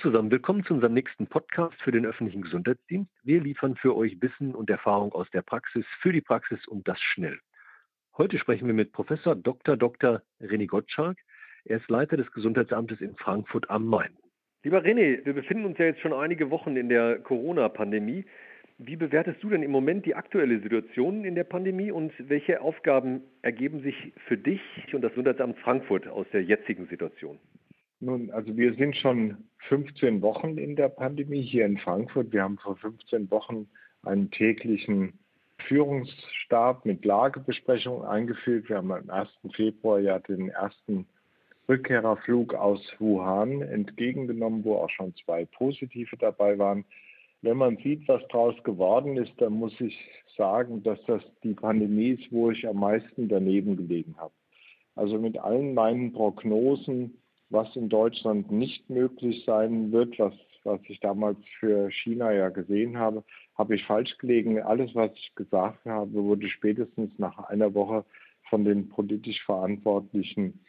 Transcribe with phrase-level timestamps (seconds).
[0.00, 3.10] zusammen, willkommen zu unserem nächsten Podcast für den öffentlichen Gesundheitsdienst.
[3.24, 7.00] Wir liefern für euch Wissen und Erfahrung aus der Praxis für die Praxis und das
[7.00, 7.40] schnell.
[8.16, 9.76] Heute sprechen wir mit Professor Dr.
[9.76, 10.22] Dr.
[10.40, 11.18] René Gottschalk.
[11.64, 14.16] Er ist Leiter des Gesundheitsamtes in Frankfurt am Main.
[14.62, 18.24] Lieber René, wir befinden uns ja jetzt schon einige Wochen in der Corona-Pandemie.
[18.78, 23.22] Wie bewertest du denn im Moment die aktuelle Situation in der Pandemie und welche Aufgaben
[23.42, 24.60] ergeben sich für dich
[24.92, 27.40] und das Gesundheitsamt Frankfurt aus der jetzigen Situation?
[28.00, 32.32] Nun, also wir sind schon 15 Wochen in der Pandemie hier in Frankfurt.
[32.32, 33.68] Wir haben vor 15 Wochen
[34.02, 35.18] einen täglichen
[35.66, 38.68] Führungsstab mit Lagebesprechungen eingeführt.
[38.68, 39.28] Wir haben am 1.
[39.52, 41.06] Februar ja den ersten
[41.68, 46.84] Rückkehrerflug aus Wuhan entgegengenommen, wo auch schon zwei positive dabei waren.
[47.42, 49.98] Wenn man sieht, was daraus geworden ist, dann muss ich
[50.36, 54.32] sagen, dass das die Pandemie ist, wo ich am meisten daneben gelegen habe.
[54.94, 57.18] Also mit allen meinen Prognosen
[57.50, 62.98] was in Deutschland nicht möglich sein wird, was, was ich damals für China ja gesehen
[62.98, 63.24] habe,
[63.56, 64.60] habe ich falsch gelegen.
[64.62, 68.04] Alles, was ich gesagt habe, wurde spätestens nach einer Woche
[68.50, 70.60] von den politisch Verantwortlichen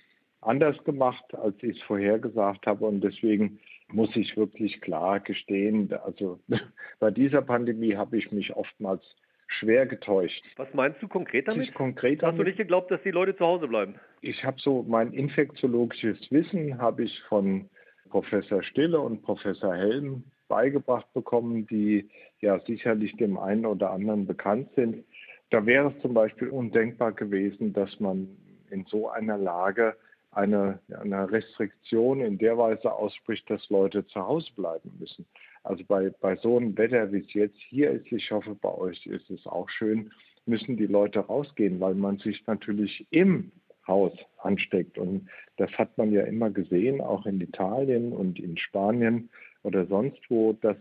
[0.41, 2.85] anders gemacht, als ich es vorhergesagt habe.
[2.85, 3.59] Und deswegen
[3.91, 6.39] muss ich wirklich klar gestehen, also
[6.99, 9.03] bei dieser Pandemie habe ich mich oftmals
[9.49, 10.43] schwer getäuscht.
[10.57, 11.73] Was meinst du konkret damit?
[11.73, 13.95] Konkret Hast du nicht geglaubt, dass die Leute zu Hause bleiben?
[14.21, 17.69] Ich habe so mein infektiologisches Wissen habe ich von
[18.09, 22.09] Professor Stille und Professor Helm beigebracht bekommen, die
[22.41, 25.03] ja sicherlich dem einen oder anderen bekannt sind.
[25.49, 28.27] Da wäre es zum Beispiel undenkbar gewesen, dass man
[28.69, 29.95] in so einer Lage
[30.31, 35.25] eine, eine Restriktion in der Weise ausspricht, dass Leute zu Hause bleiben müssen.
[35.63, 39.05] Also bei, bei so einem Wetter, wie es jetzt hier ist, ich hoffe, bei euch
[39.05, 40.11] ist es auch schön,
[40.45, 43.51] müssen die Leute rausgehen, weil man sich natürlich im
[43.87, 44.97] Haus ansteckt.
[44.97, 49.29] Und das hat man ja immer gesehen, auch in Italien und in Spanien
[49.63, 50.77] oder sonst wo, dass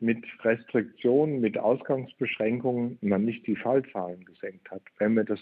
[0.00, 4.82] mit Restriktionen, mit Ausgangsbeschränkungen man nicht die Fallzahlen gesenkt hat.
[4.98, 5.40] Wenn wir das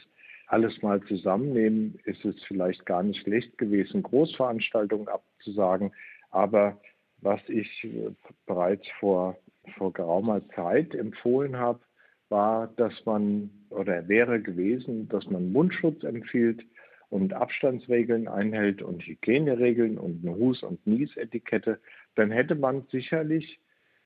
[0.48, 5.92] alles mal zusammennehmen, ist es vielleicht gar nicht schlecht gewesen, Großveranstaltungen abzusagen.
[6.30, 6.80] Aber
[7.20, 8.10] was ich äh,
[8.46, 9.36] bereits vor,
[9.76, 11.80] vor geraumer Zeit empfohlen habe,
[12.28, 16.64] war, dass man oder wäre gewesen, dass man Mundschutz empfiehlt
[17.10, 21.78] und Abstandsregeln einhält und Hygieneregeln und eine Hus- und Niesetikette,
[22.16, 23.58] dann hätte man sicherlich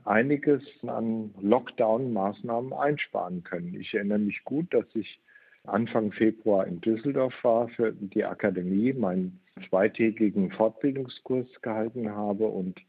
[0.05, 3.75] einiges an Lockdown-Maßnahmen einsparen können.
[3.81, 5.21] Ich erinnere mich gut, dass ich
[5.65, 12.81] Anfang Februar in Düsseldorf war für die Akademie, meinen zweitägigen Fortbildungskurs gehalten habe und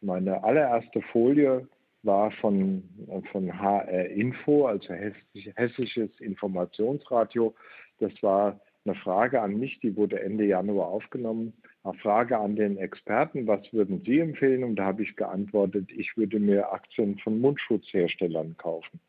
[0.00, 1.66] meine allererste Folie
[2.02, 2.82] war von,
[3.30, 7.54] von HR Info, also Hessisches Informationsradio.
[7.98, 11.52] Das war eine Frage an mich, die wurde Ende Januar aufgenommen.
[11.84, 14.64] Eine Frage an den Experten, was würden Sie empfehlen?
[14.64, 19.00] Und da habe ich geantwortet, ich würde mir Aktien von Mundschutzherstellern kaufen.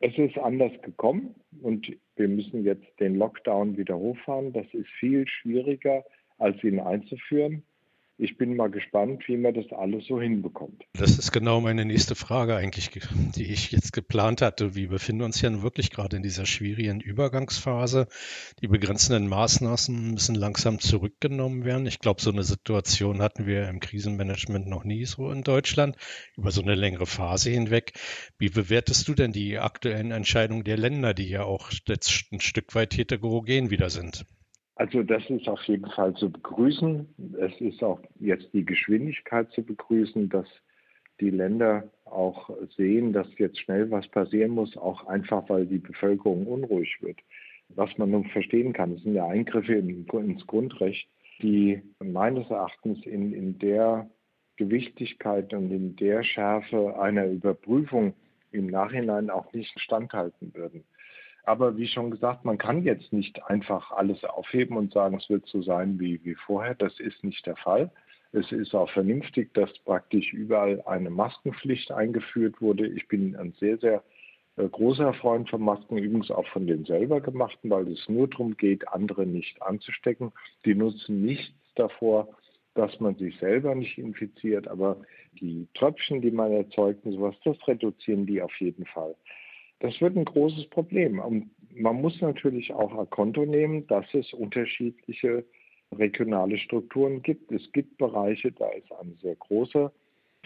[0.00, 4.52] Es ist anders gekommen und wir müssen jetzt den Lockdown wieder hochfahren.
[4.52, 6.04] Das ist viel schwieriger,
[6.38, 7.62] als ihn einzuführen
[8.20, 10.84] ich bin mal gespannt, wie man das alles so hinbekommt.
[10.92, 12.90] Das ist genau meine nächste Frage eigentlich,
[13.34, 14.74] die ich jetzt geplant hatte.
[14.74, 18.06] Wir befinden uns ja wirklich gerade in dieser schwierigen Übergangsphase.
[18.60, 21.86] Die begrenzenden Maßnahmen müssen langsam zurückgenommen werden.
[21.86, 25.96] Ich glaube, so eine Situation hatten wir im Krisenmanagement noch nie so in Deutschland
[26.36, 27.92] über so eine längere Phase hinweg.
[28.38, 32.74] Wie bewertest du denn die aktuellen Entscheidungen der Länder, die ja auch jetzt ein Stück
[32.74, 34.26] weit heterogen wieder sind?
[34.80, 37.06] Also das ist auf jeden Fall zu begrüßen.
[37.38, 40.46] Es ist auch jetzt die Geschwindigkeit zu begrüßen, dass
[41.20, 42.48] die Länder auch
[42.78, 47.18] sehen, dass jetzt schnell was passieren muss, auch einfach, weil die Bevölkerung unruhig wird.
[47.68, 51.06] Was man nun verstehen kann, sind ja Eingriffe ins Grundrecht,
[51.42, 54.08] die meines Erachtens in, in der
[54.56, 58.14] Gewichtigkeit und in der Schärfe einer Überprüfung
[58.50, 60.84] im Nachhinein auch nicht standhalten würden.
[61.44, 65.46] Aber wie schon gesagt, man kann jetzt nicht einfach alles aufheben und sagen, es wird
[65.46, 66.74] so sein wie, wie vorher.
[66.74, 67.90] Das ist nicht der Fall.
[68.32, 72.86] Es ist auch vernünftig, dass praktisch überall eine Maskenpflicht eingeführt wurde.
[72.86, 74.04] Ich bin ein sehr, sehr
[74.56, 78.56] äh, großer Freund von Masken, übrigens auch von den selber gemachten, weil es nur darum
[78.56, 80.32] geht, andere nicht anzustecken.
[80.64, 82.28] Die nutzen nichts davor,
[82.74, 84.98] dass man sich selber nicht infiziert, aber
[85.40, 89.16] die Tröpfchen, die man erzeugt und sowas, das reduzieren die auf jeden Fall.
[89.80, 91.18] Das wird ein großes Problem.
[91.18, 95.44] Und man muss natürlich auch ein Konto nehmen, dass es unterschiedliche
[95.92, 97.50] regionale Strukturen gibt.
[97.50, 99.90] Es gibt Bereiche, da ist eine sehr große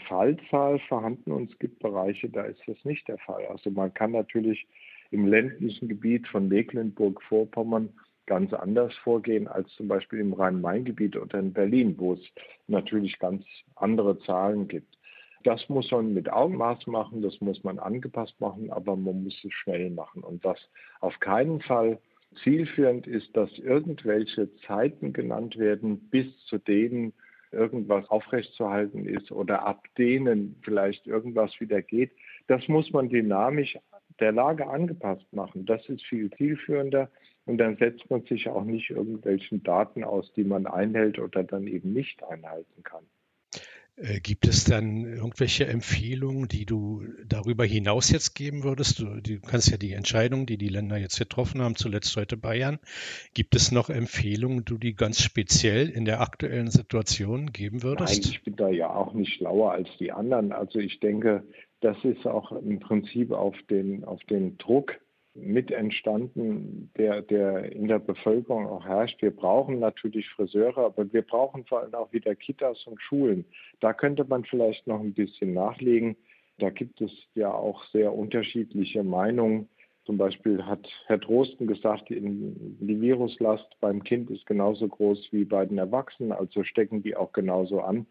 [0.08, 3.44] Fallzahl vorhanden und es gibt Bereiche, da ist das nicht der Fall.
[3.46, 4.66] Also man kann natürlich
[5.10, 7.90] im ländlichen Gebiet von Mecklenburg-Vorpommern
[8.26, 12.20] ganz anders vorgehen als zum Beispiel im Rhein-Main-Gebiet oder in Berlin, wo es
[12.69, 13.44] natürlich ganz
[13.76, 14.98] andere Zahlen gibt.
[15.44, 19.52] Das muss man mit Augenmaß machen, das muss man angepasst machen, aber man muss es
[19.52, 20.25] schnell machen.
[20.25, 20.58] Und was
[21.00, 21.99] auf keinen Fall
[22.43, 27.12] zielführend ist, dass irgendwelche Zeiten genannt werden, bis zu denen
[27.52, 32.11] irgendwas aufrechtzuerhalten ist oder ab denen vielleicht irgendwas wieder geht.
[32.49, 33.79] Das muss man dynamisch
[34.20, 35.67] der Lage angepasst machen.
[35.67, 37.11] Das ist viel zielführender
[37.46, 41.67] und dann setzt man sich auch nicht irgendwelchen Daten aus, die man einhält oder dann
[41.67, 43.05] eben nicht einhalten kann.
[43.96, 48.99] Äh, gibt es dann irgendwelche Empfehlungen, die du darüber hinaus jetzt geben würdest?
[48.99, 52.81] Du, du, kannst ja die Entscheidungen, die die Länder jetzt getroffen haben, zuletzt heute Bayern.
[53.35, 58.23] Gibt es noch Empfehlungen, die du ganz speziell in der aktuellen Situation geben würdest?
[58.23, 60.50] Nein, ich bin da ja auch nicht schlauer als die anderen.
[60.50, 61.44] Also ich denke,
[61.81, 64.99] das ist auch im Prinzip auf den, auf den Druck
[65.34, 69.20] mit entstanden, der, der in der Bevölkerung auch herrscht.
[69.20, 73.44] Wir brauchen natürlich Friseure, aber wir brauchen vor allem auch wieder Kitas und Schulen.
[73.81, 76.16] Da könnte man vielleicht noch ein bisschen nachlegen.
[76.58, 79.69] Da gibt es ja auch sehr unterschiedliche Meinungen.
[80.04, 85.64] Zum Beispiel hat Herr Drosten gesagt, die Viruslast beim Kind ist genauso groß wie bei
[85.64, 88.06] den Erwachsenen, also stecken die auch genauso an.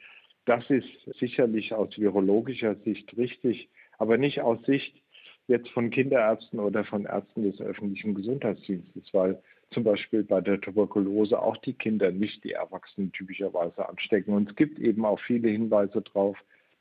[0.45, 0.87] Das ist
[1.19, 5.02] sicherlich aus virologischer Sicht richtig, aber nicht aus Sicht
[5.47, 9.41] jetzt von Kinderärzten oder von Ärzten des öffentlichen Gesundheitsdienstes, weil
[9.71, 14.33] zum Beispiel bei der Tuberkulose auch die Kinder nicht die Erwachsenen typischerweise anstecken.
[14.33, 16.37] Und es gibt eben auch viele Hinweise darauf,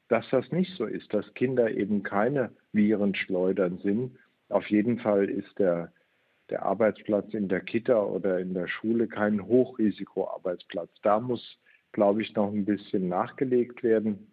[0.08, 4.16] dass das nicht so ist, dass Kinder eben keine Virenschleudern sind.
[4.50, 5.90] Auf jeden Fall ist der,
[6.50, 10.90] der Arbeitsplatz in der Kita oder in der Schule kein Hochrisikoarbeitsplatz.
[11.02, 11.58] Da muss,
[11.92, 14.30] glaube ich, noch ein bisschen nachgelegt werden.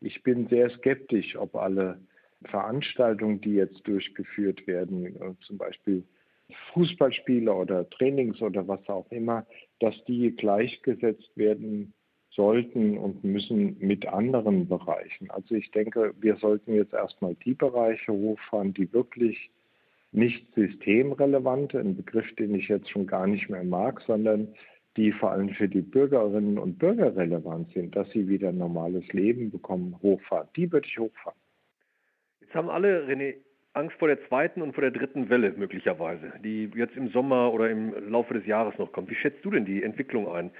[0.00, 2.00] Ich bin sehr skeptisch, ob alle
[2.44, 6.04] Veranstaltungen, die jetzt durchgeführt werden, äh, zum Beispiel
[6.72, 9.46] Fußballspiele oder Trainings oder was auch immer,
[9.78, 11.92] dass die gleichgesetzt werden
[12.30, 15.30] sollten und müssen mit anderen Bereichen.
[15.30, 19.50] Also ich denke, wir sollten jetzt erstmal die Bereiche hochfahren, die wirklich
[20.12, 24.48] nicht systemrelevant, ein Begriff, den ich jetzt schon gar nicht mehr mag, sondern
[24.96, 29.06] die vor allem für die Bürgerinnen und Bürger relevant sind, dass sie wieder ein normales
[29.12, 30.48] Leben bekommen, hochfahren.
[30.56, 31.38] Die würde ich hochfahren.
[32.50, 33.36] Jetzt haben alle, René,
[33.74, 37.70] Angst vor der zweiten und vor der dritten Welle möglicherweise, die jetzt im Sommer oder
[37.70, 39.08] im Laufe des Jahres noch kommt.
[39.08, 40.50] Wie schätzt du denn die Entwicklung ein?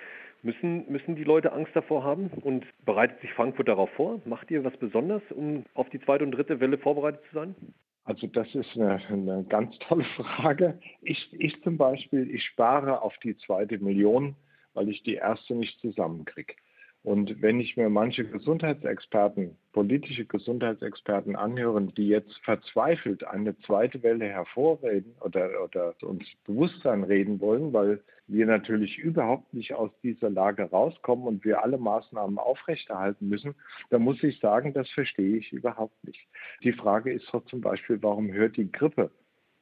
[0.45, 4.21] Müssen, müssen die Leute Angst davor haben und bereitet sich Frankfurt darauf vor?
[4.25, 7.57] Macht ihr was besonders, um auf die zweite und dritte Welle vorbereitet zu sein?
[8.05, 10.79] Also das ist eine, eine ganz tolle Frage.
[11.03, 14.37] Ich, ich zum Beispiel, ich spare auf die zweite Million,
[14.75, 16.55] weil ich die erste nicht zusammenkriege.
[17.03, 24.27] Und wenn ich mir manche Gesundheitsexperten, politische Gesundheitsexperten anhören, die jetzt verzweifelt eine zweite Welle
[24.27, 30.65] hervorreden oder, oder uns Bewusstsein reden wollen, weil wir natürlich überhaupt nicht aus dieser Lage
[30.65, 33.55] rauskommen und wir alle Maßnahmen aufrechterhalten müssen,
[33.89, 36.29] dann muss ich sagen, das verstehe ich überhaupt nicht.
[36.63, 39.11] Die Frage ist doch zum Beispiel, warum hört die Grippe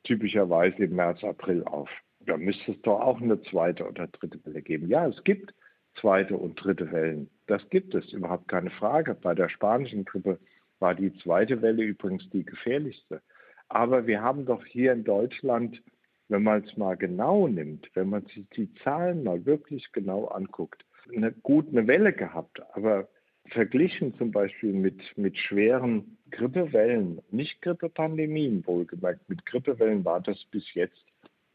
[0.02, 1.88] typischerweise im März, April auf?
[2.20, 4.88] Da müsste es doch auch eine zweite oder dritte Welle geben.
[4.88, 5.55] Ja, es gibt
[6.00, 7.29] zweite und dritte Wellen.
[7.47, 9.15] Das gibt es, überhaupt keine Frage.
[9.15, 10.39] Bei der spanischen Grippe
[10.79, 13.23] war die zweite Welle übrigens die gefährlichste.
[13.69, 15.83] Aber wir haben doch hier in Deutschland,
[16.29, 20.85] wenn man es mal genau nimmt, wenn man sich die Zahlen mal wirklich genau anguckt,
[21.15, 22.61] eine gut eine Welle gehabt.
[22.75, 23.09] Aber
[23.50, 30.75] verglichen zum Beispiel mit, mit schweren Grippewellen, nicht Grippepandemien wohlgemerkt, mit Grippewellen war das bis
[30.75, 31.02] jetzt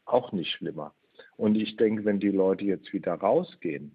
[0.04, 0.92] auch nicht schlimmer.
[1.36, 3.94] Und ich denke, wenn die Leute jetzt wieder rausgehen,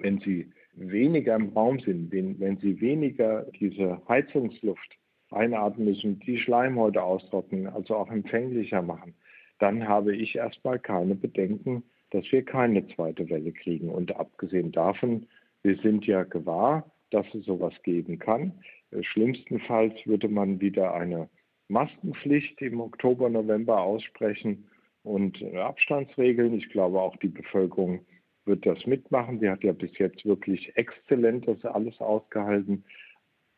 [0.00, 4.98] wenn sie weniger im Raum sind, wenn, sie weniger diese Heizungsluft
[5.30, 9.14] einatmen müssen, die Schleimhäute austrocknen, also auch empfänglicher machen,
[9.58, 13.88] dann habe ich erstmal keine Bedenken, dass wir keine zweite Welle kriegen.
[13.88, 15.26] Und abgesehen davon,
[15.62, 18.52] wir sind ja gewahr, dass es sowas geben kann.
[19.00, 21.28] Schlimmstenfalls würde man wieder eine
[21.68, 24.68] Maskenpflicht im Oktober, November aussprechen
[25.02, 26.54] und Abstandsregeln.
[26.54, 28.00] Ich glaube, auch die Bevölkerung
[28.46, 29.40] wird das mitmachen.
[29.40, 32.84] Sie hat ja bis jetzt wirklich exzellent das alles ausgehalten.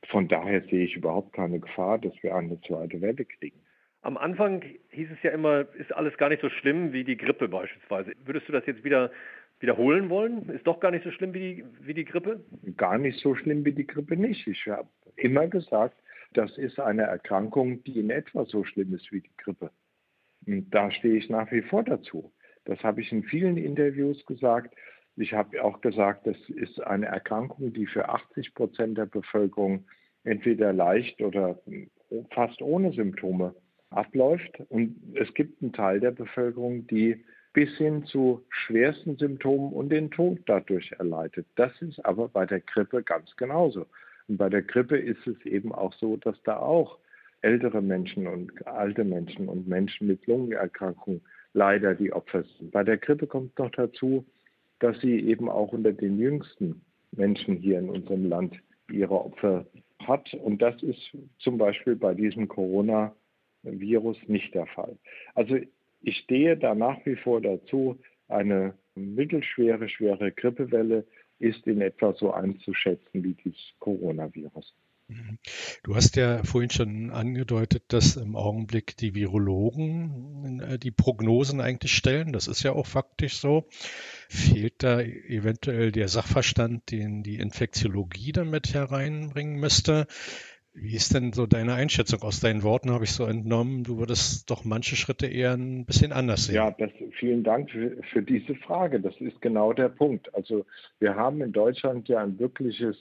[0.07, 3.61] Von daher sehe ich überhaupt keine Gefahr, dass wir eine zweite Welle kriegen.
[4.03, 7.49] Am Anfang hieß es ja immer, ist alles gar nicht so schlimm wie die Grippe
[7.49, 8.13] beispielsweise.
[8.25, 9.11] Würdest du das jetzt wieder
[9.61, 10.49] wiederholen wollen?
[10.51, 12.45] Ist doch gar nicht so schlimm wie die, wie die Grippe?
[12.77, 14.47] Gar nicht so schlimm wie die Grippe nicht.
[14.47, 16.01] Ich habe immer gesagt,
[16.33, 19.71] das ist eine Erkrankung, die in etwa so schlimm ist wie die Grippe.
[20.47, 22.33] Und da stehe ich nach wie vor dazu.
[22.69, 24.75] Das habe ich in vielen Interviews gesagt.
[25.17, 29.87] Ich habe auch gesagt, das ist eine Erkrankung, die für 80 Prozent der Bevölkerung
[30.23, 31.59] entweder leicht oder
[32.31, 33.55] fast ohne Symptome
[33.89, 34.61] abläuft.
[34.69, 40.11] Und es gibt einen Teil der Bevölkerung, die bis hin zu schwersten Symptomen und den
[40.11, 41.47] Tod dadurch erleidet.
[41.57, 43.87] Das ist aber bei der Grippe ganz genauso.
[44.29, 46.99] Und bei der Grippe ist es eben auch so, dass da auch
[47.41, 52.71] ältere Menschen und alte Menschen und Menschen mit Lungenerkrankungen leider die Opfer sind.
[52.71, 54.25] Bei der Grippe kommt noch dazu,
[54.81, 58.57] dass sie eben auch unter den jüngsten Menschen hier in unserem Land
[58.91, 59.67] ihre Opfer
[60.07, 60.33] hat.
[60.35, 64.97] Und das ist zum Beispiel bei diesem Coronavirus nicht der Fall.
[65.35, 65.57] Also
[66.03, 71.05] ich stehe da nach wie vor dazu, eine mittelschwere, schwere Grippewelle
[71.39, 74.75] ist in etwa so einzuschätzen wie dieses Coronavirus.
[75.09, 75.39] Mhm.
[75.83, 81.93] Du hast ja vorhin schon angedeutet, dass im Augenblick die Virologen äh, die Prognosen eigentlich
[81.93, 82.33] stellen.
[82.33, 83.65] Das ist ja auch faktisch so.
[84.29, 90.07] Fehlt da eventuell der Sachverstand, den die Infektiologie damit hereinbringen müsste?
[90.81, 92.23] Wie ist denn so deine Einschätzung?
[92.23, 96.13] Aus deinen Worten habe ich so entnommen, du würdest doch manche Schritte eher ein bisschen
[96.13, 96.57] anders sehen.
[96.57, 99.01] Ja, das, vielen Dank für, für diese Frage.
[99.01, 100.33] Das ist genau der Punkt.
[100.35, 100.67] Also
[101.01, 102.97] wir haben in Deutschland ja ein wirkliches,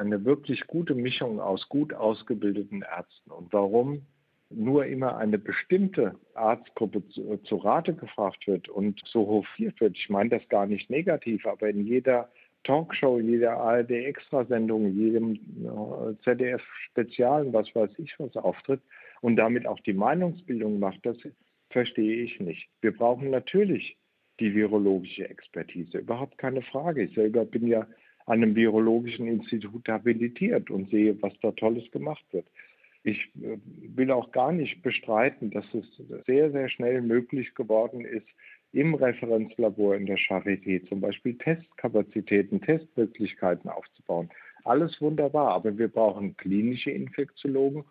[0.00, 3.30] eine wirklich gute Mischung aus gut ausgebildeten Ärzten.
[3.30, 4.02] Und warum
[4.48, 10.08] nur immer eine bestimmte Arztgruppe zu, zu Rate gefragt wird und so hofiert wird, ich
[10.08, 12.28] meine das gar nicht negativ, aber in jeder
[12.64, 18.80] Talkshow, jeder ARD-Extrasendung, jedem äh, ZDF-Spezialen, was weiß ich, was auftritt
[19.20, 21.16] und damit auch die Meinungsbildung macht, das
[21.70, 22.68] verstehe ich nicht.
[22.80, 23.96] Wir brauchen natürlich
[24.40, 27.04] die virologische Expertise, überhaupt keine Frage.
[27.04, 27.86] Ich selber bin ja
[28.26, 32.46] an einem virologischen Institut habilitiert und sehe, was da Tolles gemacht wird.
[33.02, 33.58] Ich äh,
[33.96, 35.86] will auch gar nicht bestreiten, dass es
[36.26, 38.26] sehr, sehr schnell möglich geworden ist,
[38.72, 44.30] im Referenzlabor in der Charité zum Beispiel Testkapazitäten, Testmöglichkeiten aufzubauen.
[44.64, 47.84] Alles wunderbar, aber wir brauchen klinische Infektiologen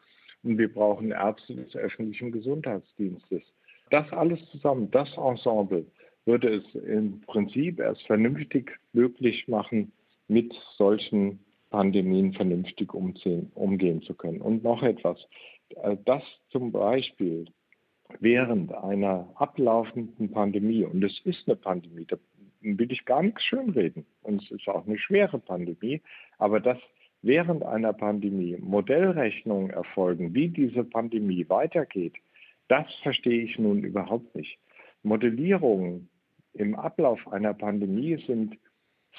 [0.43, 3.41] und wir brauchen Ärzte des öffentlichen Gesundheitsdienstes.
[3.89, 5.85] Das alles zusammen, das Ensemble,
[6.25, 9.91] würde es im Prinzip erst vernünftig möglich machen,
[10.29, 14.41] mit solchen Pandemien vernünftig umziehen, umgehen zu können.
[14.41, 15.17] Und noch etwas,
[15.81, 17.45] äh, dass zum Beispiel
[18.19, 22.17] während einer ablaufenden Pandemie, und es ist eine Pandemie, da
[22.61, 26.01] will ich gar nichts schönreden, und es ist auch eine schwere Pandemie,
[26.37, 26.79] aber dass
[27.21, 32.13] während einer Pandemie Modellrechnungen erfolgen, wie diese Pandemie weitergeht,
[32.67, 34.57] das verstehe ich nun überhaupt nicht.
[35.03, 36.09] Modellierungen
[36.53, 38.57] im Ablauf einer Pandemie sind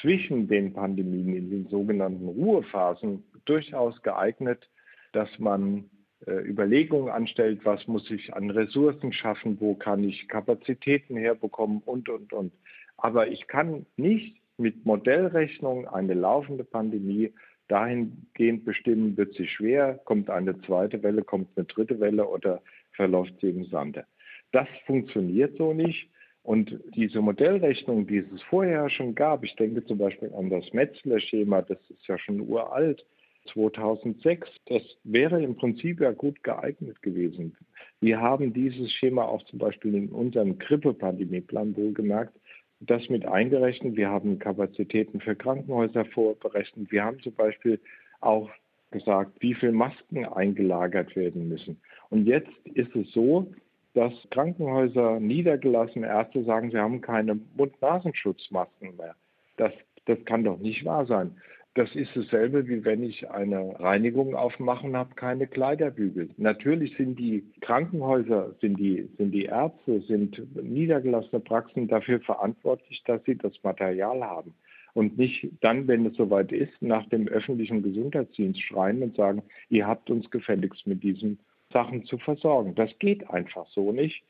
[0.00, 4.68] zwischen den Pandemien in den sogenannten Ruhephasen durchaus geeignet,
[5.12, 5.90] dass man
[6.26, 12.08] äh, Überlegungen anstellt, was muss ich an Ressourcen schaffen, wo kann ich Kapazitäten herbekommen und,
[12.08, 12.52] und, und.
[12.96, 17.32] Aber ich kann nicht mit Modellrechnung eine laufende Pandemie
[17.68, 22.60] dahingehend bestimmen, wird sie schwer, kommt eine zweite Welle, kommt eine dritte Welle oder
[22.92, 24.04] verläuft sie im Sande.
[24.52, 26.10] Das funktioniert so nicht.
[26.50, 31.62] Und diese Modellrechnung, die es vorher schon gab, ich denke zum Beispiel an das Metzler-Schema,
[31.62, 33.06] das ist ja schon uralt,
[33.52, 34.50] 2006.
[34.66, 37.56] Das wäre im Prinzip ja gut geeignet gewesen.
[38.00, 42.36] Wir haben dieses Schema auch zum Beispiel in unserem Grippe-Pandemieplan wohlgemerkt,
[42.80, 43.94] das mit eingerechnet.
[43.94, 46.90] Wir haben Kapazitäten für Krankenhäuser vorberechnet.
[46.90, 47.78] Wir haben zum Beispiel
[48.22, 48.50] auch
[48.90, 51.80] gesagt, wie viele Masken eingelagert werden müssen.
[52.08, 53.46] Und jetzt ist es so,
[53.94, 59.16] dass Krankenhäuser, niedergelassene Ärzte sagen, sie haben keine Mund-Nasenschutzmasken mehr.
[59.56, 59.72] Das,
[60.06, 61.36] das kann doch nicht wahr sein.
[61.74, 66.30] Das ist dasselbe, wie wenn ich eine Reinigung aufmache und habe keine Kleiderbügel.
[66.36, 73.22] Natürlich sind die Krankenhäuser, sind die, sind die Ärzte, sind niedergelassene Praxen dafür verantwortlich, dass
[73.24, 74.52] sie das Material haben.
[74.94, 79.86] Und nicht dann, wenn es soweit ist, nach dem öffentlichen Gesundheitsdienst schreien und sagen, ihr
[79.86, 81.38] habt uns gefälligst mit diesen
[81.72, 82.74] Sachen zu versorgen.
[82.74, 84.22] Das geht einfach so nicht.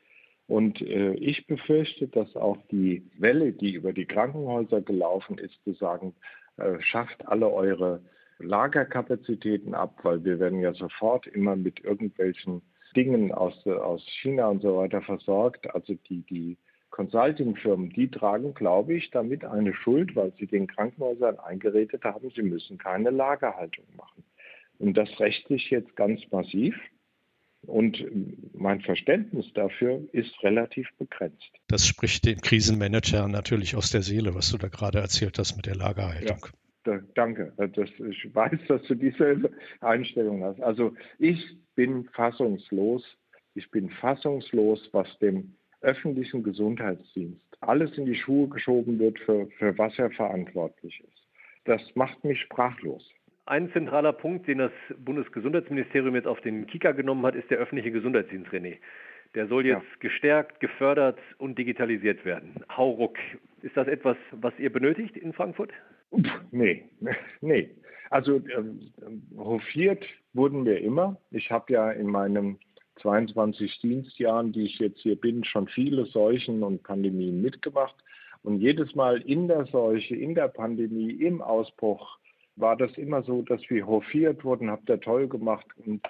[0.47, 5.73] Und äh, ich befürchte, dass auch die Welle, die über die Krankenhäuser gelaufen ist, zu
[5.73, 6.13] sagen,
[6.57, 8.01] äh, schafft alle eure
[8.39, 12.61] Lagerkapazitäten ab, weil wir werden ja sofort immer mit irgendwelchen
[12.95, 15.73] Dingen aus, aus China und so weiter versorgt.
[15.73, 16.57] Also die, die
[16.91, 22.43] Consulting-Firmen, die tragen, glaube ich, damit eine Schuld, weil sie den Krankenhäusern eingeredet haben, sie
[22.43, 24.23] müssen keine Lagerhaltung machen.
[24.77, 26.75] Und das rächt sich jetzt ganz massiv.
[27.63, 28.03] Und
[28.53, 31.51] mein Verständnis dafür ist relativ begrenzt.
[31.67, 35.67] Das spricht dem Krisenmanager natürlich aus der Seele, was du da gerade erzählt hast mit
[35.67, 36.39] der Lagerhaltung.
[36.41, 36.49] Ja.
[36.83, 37.53] Da, danke.
[37.57, 40.59] Das, ich weiß, dass du dieselbe Einstellung hast.
[40.61, 41.39] Also ich
[41.75, 43.03] bin fassungslos.
[43.53, 49.77] Ich bin fassungslos, was dem öffentlichen Gesundheitsdienst alles in die Schuhe geschoben wird, für, für
[49.77, 51.27] was er verantwortlich ist.
[51.65, 53.07] Das macht mich sprachlos.
[53.45, 57.91] Ein zentraler Punkt, den das Bundesgesundheitsministerium jetzt auf den Kika genommen hat, ist der öffentliche
[57.91, 58.77] Gesundheitsdienst, René.
[59.35, 59.97] der soll jetzt ja.
[59.99, 62.55] gestärkt, gefördert und digitalisiert werden.
[62.75, 63.17] Hauruck.
[63.61, 65.71] Ist das etwas, was ihr benötigt in Frankfurt?
[66.51, 66.85] Nee,
[67.41, 67.69] nee.
[68.09, 68.91] Also ähm,
[69.37, 71.17] hofiert wurden wir immer.
[71.31, 72.59] Ich habe ja in meinen
[73.01, 77.95] 22 Dienstjahren, die ich jetzt hier bin, schon viele Seuchen und Pandemien mitgemacht.
[78.43, 82.17] Und jedes Mal in der Seuche, in der Pandemie, im Ausbruch
[82.55, 86.01] war das immer so, dass wir hofiert wurden, habt ihr toll gemacht und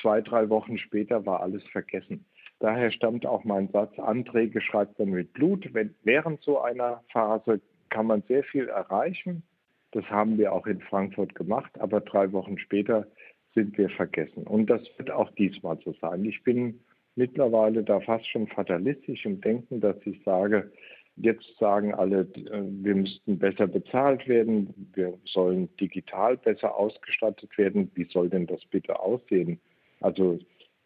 [0.00, 2.24] zwei, drei Wochen später war alles vergessen.
[2.58, 5.68] Daher stammt auch mein Satz, Anträge schreibt man mit Blut.
[5.72, 9.42] Wenn, während so einer Phase kann man sehr viel erreichen.
[9.92, 13.06] Das haben wir auch in Frankfurt gemacht, aber drei Wochen später
[13.54, 14.44] sind wir vergessen.
[14.46, 16.24] Und das wird auch diesmal so sein.
[16.24, 16.80] Ich bin
[17.16, 20.70] mittlerweile da fast schon fatalistisch im Denken, dass ich sage,
[21.16, 27.90] jetzt sagen alle, äh, wir müssten besser bezahlt werden, wir sollen digital besser ausgestattet werden.
[27.94, 29.60] Wie soll denn das bitte aussehen?
[30.00, 30.38] Also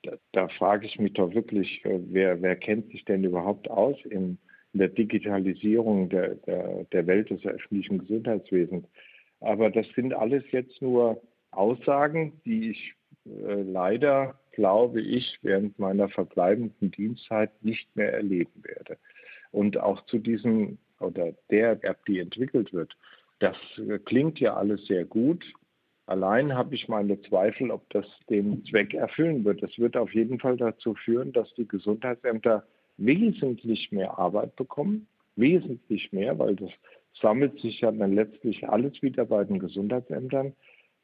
[0.02, 3.96] da, da frage ich mich doch wirklich, äh, wer, wer kennt sich denn überhaupt aus
[4.04, 4.38] in,
[4.72, 8.86] in der Digitalisierung der, der, der Welt des öffentlichen Gesundheitswesens?
[9.40, 11.20] Aber das sind alles jetzt nur
[11.56, 12.94] Aussagen, die ich
[13.26, 18.98] äh, leider, glaube ich, während meiner verbleibenden Dienstzeit nicht mehr erleben werde.
[19.50, 22.96] Und auch zu diesem oder der App, die entwickelt wird,
[23.40, 23.56] das
[24.04, 25.44] klingt ja alles sehr gut.
[26.06, 29.62] Allein habe ich meine Zweifel, ob das den Zweck erfüllen wird.
[29.62, 32.64] Es wird auf jeden Fall dazu führen, dass die Gesundheitsämter
[32.96, 35.06] wesentlich mehr Arbeit bekommen,
[35.36, 36.70] wesentlich mehr, weil das
[37.20, 40.52] sammelt sich ja dann letztlich alles wieder bei den Gesundheitsämtern.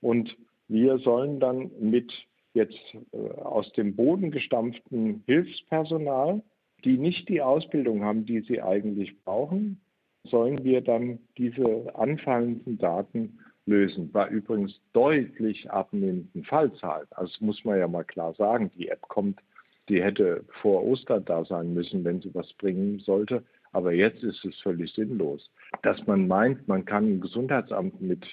[0.00, 0.36] Und
[0.68, 2.12] wir sollen dann mit
[2.54, 2.78] jetzt
[3.12, 6.42] äh, aus dem Boden gestampften Hilfspersonal,
[6.84, 9.80] die nicht die Ausbildung haben, die sie eigentlich brauchen,
[10.24, 14.10] sollen wir dann diese anfallenden Daten lösen.
[14.10, 17.06] Bei übrigens deutlich abnehmenden Fallzahlen.
[17.10, 18.70] Also das muss man ja mal klar sagen.
[18.76, 19.40] Die App kommt,
[19.88, 23.44] die hätte vor Ostern da sein müssen, wenn sie was bringen sollte.
[23.72, 25.50] Aber jetzt ist es völlig sinnlos.
[25.82, 28.26] Dass man meint, man kann ein Gesundheitsamt mit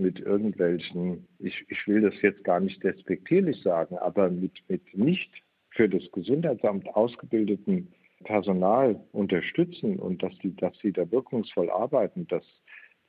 [0.00, 5.30] mit irgendwelchen, ich, ich will das jetzt gar nicht despektierlich sagen, aber mit, mit nicht
[5.70, 7.88] für das Gesundheitsamt ausgebildeten
[8.24, 12.44] Personal unterstützen und dass die, dass sie da wirkungsvoll arbeiten, das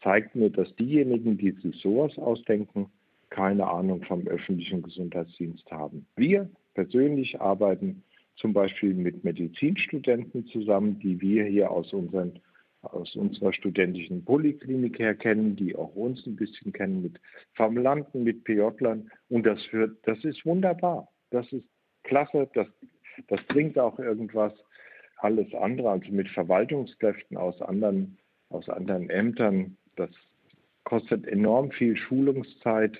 [0.04, 2.88] zeigt mir, dass diejenigen, die sich sowas ausdenken,
[3.30, 6.06] keine Ahnung vom öffentlichen Gesundheitsdienst haben.
[6.16, 8.04] Wir persönlich arbeiten
[8.36, 12.40] zum Beispiel mit Medizinstudenten zusammen, die wir hier aus unseren
[12.82, 17.20] aus unserer studentischen Poliklinik her kennen, die auch uns ein bisschen kennen mit
[17.54, 19.12] Formulanten, mit PJlern.
[19.30, 21.08] Und das, wird, das ist wunderbar.
[21.30, 21.66] Das ist
[22.04, 22.50] klasse.
[22.54, 22.68] Das,
[23.28, 24.54] das bringt auch irgendwas.
[25.18, 28.18] Alles andere, also mit Verwaltungskräften aus anderen,
[28.50, 30.10] aus anderen Ämtern, das
[30.84, 32.98] kostet enorm viel Schulungszeit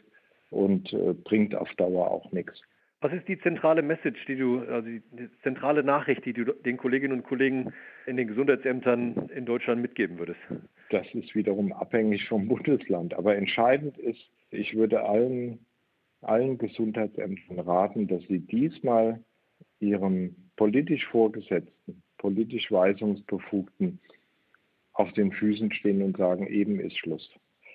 [0.52, 2.62] und äh, bringt auf Dauer auch nichts.
[3.02, 5.02] Was ist die zentrale Message, die du, also die
[5.42, 7.74] zentrale Nachricht, die du den Kolleginnen und Kollegen
[8.06, 10.40] in den Gesundheitsämtern in Deutschland mitgeben würdest?
[10.92, 13.16] Das ist wiederum abhängig vom Bundesland.
[13.16, 15.66] Aber entscheidend ist, ich würde allen,
[16.22, 19.20] allen Gesundheitsämtern raten, dass sie diesmal
[19.80, 24.00] ihrem politisch Vorgesetzten, politisch Weisungsbefugten
[24.94, 27.28] auf den Füßen stehen und sagen, eben ist Schluss.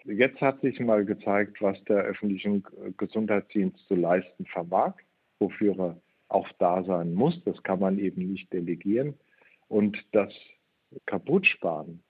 [0.05, 2.63] Jetzt hat sich mal gezeigt, was der öffentliche
[2.97, 4.95] Gesundheitsdienst zu leisten vermag
[5.39, 7.43] wofür er auch da sein muss.
[7.45, 9.15] Das kann man eben nicht delegieren.
[9.69, 10.33] Und das
[11.07, 12.03] Kaputtsparen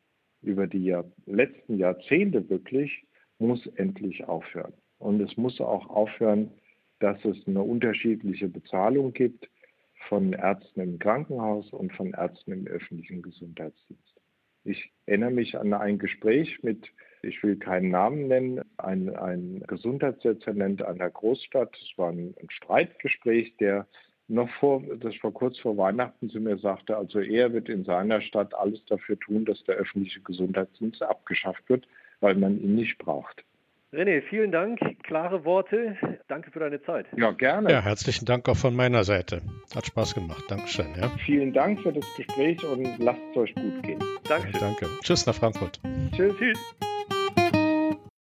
[0.43, 3.07] über die Jahr letzten Jahrzehnte wirklich
[3.39, 4.73] muss endlich aufhören.
[4.99, 6.51] Und es muss auch aufhören,
[7.01, 9.49] dass es eine unterschiedliche Bezahlung gibt
[10.09, 14.21] von Ärzten im Krankenhaus und von Ärzten im öffentlichen Gesundheitsdienst.
[14.66, 16.88] Ich erinnere mich an ein Gespräch mit,
[17.22, 21.76] ich will keinen Namen nennen, ein, ein Gesundheitsdezernent einer Großstadt.
[21.81, 23.87] Es war ein, ein Streitgespräch, der
[24.26, 28.20] noch vor, das war kurz vor Weihnachten zu mir sagte, also er wird in seiner
[28.20, 31.87] Stadt alles dafür tun, dass der öffentliche Gesundheitsdienst abgeschafft wird,
[32.18, 33.44] weil man ihn nicht braucht.
[33.92, 34.79] René, vielen Dank.
[35.05, 35.96] Klare Worte.
[36.29, 37.07] Danke für deine Zeit.
[37.16, 37.70] Ja, gerne.
[37.70, 39.42] Ja, herzlichen Dank auch von meiner Seite.
[39.75, 40.44] Hat Spaß gemacht.
[40.49, 40.88] Dankeschön.
[41.01, 41.11] Ja.
[41.25, 44.03] Vielen Dank für das Gespräch und lasst es euch gut gehen.
[44.29, 44.61] Dankeschön.
[44.61, 44.87] Danke.
[45.03, 45.81] Tschüss nach Frankfurt.
[46.12, 46.37] Tschüss.
[46.37, 46.77] Tschüss.